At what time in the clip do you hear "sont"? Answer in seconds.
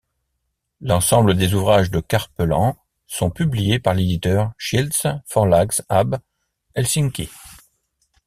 3.05-3.29